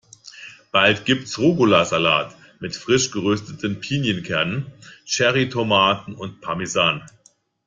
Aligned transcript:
Bald 0.71 1.05
gibt's 1.05 1.37
Rucola-Salat 1.37 2.35
mit 2.59 2.75
frisch 2.75 3.11
gerösteten 3.11 3.81
Pinienkernen, 3.81 4.65
Cherry-Tomaten 5.05 6.15
und 6.15 6.41
Parmesan. 6.41 7.03